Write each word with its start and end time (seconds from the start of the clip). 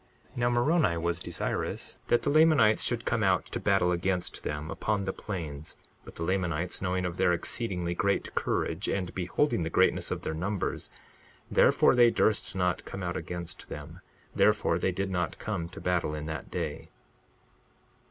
62:19 0.31 0.37
Now 0.37 0.49
Moroni 0.49 0.97
was 0.97 1.19
desirous 1.19 1.95
that 2.07 2.23
the 2.23 2.31
Lamanites 2.31 2.81
should 2.81 3.05
come 3.05 3.21
out 3.21 3.45
to 3.45 3.59
battle 3.59 3.91
against 3.91 4.41
them, 4.41 4.71
upon 4.71 5.05
the 5.05 5.13
plains; 5.13 5.75
but 6.03 6.15
the 6.15 6.23
Lamanites, 6.23 6.81
knowing 6.81 7.05
of 7.05 7.17
their 7.17 7.33
exceedingly 7.33 7.93
great 7.93 8.33
courage, 8.33 8.87
and 8.87 9.13
beholding 9.13 9.61
the 9.61 9.69
greatness 9.69 10.09
of 10.09 10.23
their 10.23 10.33
numbers, 10.33 10.89
therefore 11.51 11.93
they 11.93 12.09
durst 12.09 12.55
not 12.55 12.83
come 12.83 13.03
out 13.03 13.15
against 13.15 13.69
them; 13.69 13.99
therefore 14.33 14.79
they 14.79 14.91
did 14.91 15.11
not 15.11 15.37
come 15.37 15.69
to 15.69 15.79
battle 15.79 16.15
in 16.15 16.25
that 16.25 16.49
day. 16.49 16.89